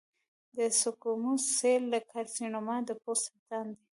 د 0.57 0.57
سکوموس 0.79 1.43
سیل 1.57 1.91
کارسینوما 2.11 2.77
د 2.87 2.89
پوست 3.01 3.23
سرطان 3.27 3.65
دی. 3.75 3.83